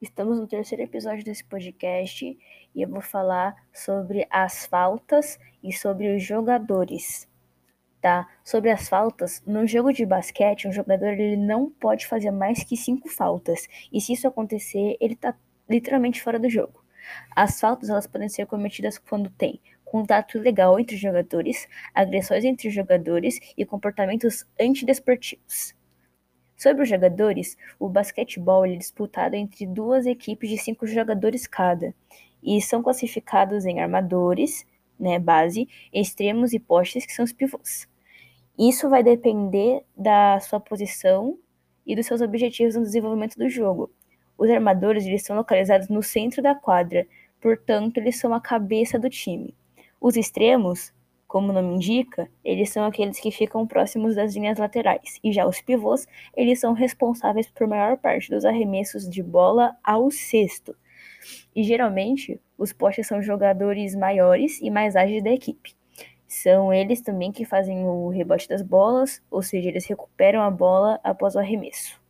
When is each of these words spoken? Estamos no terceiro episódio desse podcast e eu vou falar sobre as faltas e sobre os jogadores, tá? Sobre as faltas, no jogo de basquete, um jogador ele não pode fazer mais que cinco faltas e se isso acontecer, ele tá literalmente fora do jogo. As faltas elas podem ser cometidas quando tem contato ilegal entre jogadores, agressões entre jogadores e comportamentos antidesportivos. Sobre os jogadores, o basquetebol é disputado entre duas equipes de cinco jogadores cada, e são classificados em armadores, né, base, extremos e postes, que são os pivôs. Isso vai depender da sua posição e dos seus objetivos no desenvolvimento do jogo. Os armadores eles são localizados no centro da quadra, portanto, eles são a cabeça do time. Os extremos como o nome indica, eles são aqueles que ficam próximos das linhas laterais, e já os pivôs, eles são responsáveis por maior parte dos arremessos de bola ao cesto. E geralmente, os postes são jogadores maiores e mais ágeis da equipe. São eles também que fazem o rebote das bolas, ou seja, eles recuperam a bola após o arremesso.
Estamos 0.00 0.38
no 0.38 0.46
terceiro 0.46 0.84
episódio 0.84 1.24
desse 1.24 1.42
podcast 1.42 2.38
e 2.74 2.82
eu 2.82 2.86
vou 2.86 3.00
falar 3.00 3.56
sobre 3.72 4.26
as 4.30 4.66
faltas 4.66 5.38
e 5.62 5.72
sobre 5.72 6.14
os 6.14 6.22
jogadores, 6.22 7.26
tá? 7.98 8.28
Sobre 8.44 8.70
as 8.70 8.90
faltas, 8.90 9.42
no 9.46 9.66
jogo 9.66 9.94
de 9.94 10.04
basquete, 10.04 10.68
um 10.68 10.72
jogador 10.72 11.14
ele 11.14 11.38
não 11.38 11.70
pode 11.70 12.06
fazer 12.06 12.30
mais 12.30 12.62
que 12.62 12.76
cinco 12.76 13.08
faltas 13.08 13.66
e 13.90 13.98
se 13.98 14.12
isso 14.12 14.28
acontecer, 14.28 14.98
ele 15.00 15.16
tá 15.16 15.34
literalmente 15.66 16.22
fora 16.22 16.38
do 16.38 16.50
jogo. 16.50 16.84
As 17.34 17.58
faltas 17.58 17.88
elas 17.88 18.06
podem 18.06 18.28
ser 18.28 18.44
cometidas 18.46 18.98
quando 18.98 19.30
tem 19.30 19.62
contato 19.82 20.36
ilegal 20.36 20.78
entre 20.78 20.98
jogadores, 20.98 21.66
agressões 21.94 22.44
entre 22.44 22.68
jogadores 22.68 23.38
e 23.56 23.64
comportamentos 23.64 24.44
antidesportivos. 24.60 25.75
Sobre 26.56 26.82
os 26.82 26.88
jogadores, 26.88 27.56
o 27.78 27.88
basquetebol 27.88 28.64
é 28.64 28.74
disputado 28.76 29.34
entre 29.34 29.66
duas 29.66 30.06
equipes 30.06 30.48
de 30.48 30.56
cinco 30.56 30.86
jogadores 30.86 31.46
cada, 31.46 31.94
e 32.42 32.60
são 32.62 32.82
classificados 32.82 33.66
em 33.66 33.80
armadores, 33.80 34.64
né, 34.98 35.18
base, 35.18 35.68
extremos 35.92 36.54
e 36.54 36.58
postes, 36.58 37.04
que 37.04 37.12
são 37.12 37.24
os 37.24 37.32
pivôs. 37.32 37.86
Isso 38.58 38.88
vai 38.88 39.02
depender 39.02 39.82
da 39.94 40.40
sua 40.40 40.58
posição 40.58 41.38
e 41.86 41.94
dos 41.94 42.06
seus 42.06 42.22
objetivos 42.22 42.74
no 42.74 42.82
desenvolvimento 42.82 43.36
do 43.36 43.50
jogo. 43.50 43.90
Os 44.38 44.48
armadores 44.48 45.04
eles 45.04 45.24
são 45.24 45.36
localizados 45.36 45.88
no 45.88 46.02
centro 46.02 46.42
da 46.42 46.54
quadra, 46.54 47.06
portanto, 47.40 47.98
eles 47.98 48.18
são 48.18 48.32
a 48.32 48.40
cabeça 48.40 48.98
do 48.98 49.10
time. 49.10 49.54
Os 50.00 50.16
extremos 50.16 50.92
como 51.36 51.50
o 51.50 51.52
nome 51.52 51.74
indica, 51.74 52.30
eles 52.42 52.70
são 52.70 52.82
aqueles 52.86 53.20
que 53.20 53.30
ficam 53.30 53.66
próximos 53.66 54.14
das 54.14 54.34
linhas 54.34 54.56
laterais, 54.56 55.20
e 55.22 55.30
já 55.30 55.46
os 55.46 55.60
pivôs, 55.60 56.08
eles 56.34 56.58
são 56.58 56.72
responsáveis 56.72 57.50
por 57.50 57.66
maior 57.66 57.98
parte 57.98 58.30
dos 58.30 58.42
arremessos 58.42 59.06
de 59.06 59.22
bola 59.22 59.76
ao 59.84 60.10
cesto. 60.10 60.74
E 61.54 61.62
geralmente, 61.62 62.40
os 62.56 62.72
postes 62.72 63.06
são 63.06 63.20
jogadores 63.20 63.94
maiores 63.94 64.58
e 64.62 64.70
mais 64.70 64.96
ágeis 64.96 65.22
da 65.22 65.28
equipe. 65.28 65.76
São 66.26 66.72
eles 66.72 67.02
também 67.02 67.30
que 67.30 67.44
fazem 67.44 67.84
o 67.84 68.08
rebote 68.08 68.48
das 68.48 68.62
bolas, 68.62 69.22
ou 69.30 69.42
seja, 69.42 69.68
eles 69.68 69.84
recuperam 69.84 70.40
a 70.40 70.50
bola 70.50 70.98
após 71.04 71.34
o 71.34 71.38
arremesso. 71.38 72.00